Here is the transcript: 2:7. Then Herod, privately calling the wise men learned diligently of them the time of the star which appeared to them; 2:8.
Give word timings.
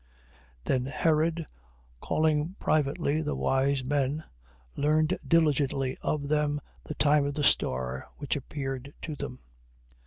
2:7. 0.65 0.65
Then 0.65 0.85
Herod, 0.87 1.45
privately 2.01 2.51
calling 2.89 3.23
the 3.23 3.35
wise 3.35 3.85
men 3.85 4.23
learned 4.75 5.15
diligently 5.27 5.95
of 6.01 6.27
them 6.27 6.59
the 6.83 6.95
time 6.95 7.23
of 7.23 7.35
the 7.35 7.43
star 7.43 8.09
which 8.17 8.35
appeared 8.35 8.95
to 9.03 9.13
them; 9.15 9.37
2:8. 9.91 9.95